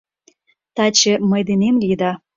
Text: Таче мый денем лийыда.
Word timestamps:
Таче 0.75 1.13
мый 1.29 1.41
денем 1.49 1.75
лийыда. 1.81 2.11